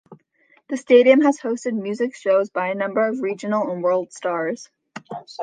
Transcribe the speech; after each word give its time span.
The 0.69 0.77
stadium 0.77 1.21
has 1.21 1.37
hosted 1.37 1.73
music 1.79 2.15
shows 2.15 2.49
by 2.49 2.69
a 2.69 2.73
number 2.73 3.07
of 3.07 3.21
regional 3.21 3.71
and 3.71 3.83
world 3.83 4.11
stars. 4.11 4.67